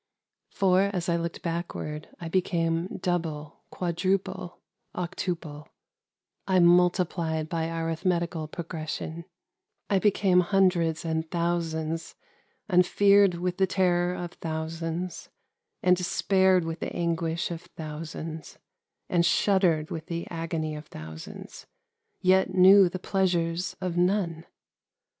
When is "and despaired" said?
15.83-16.65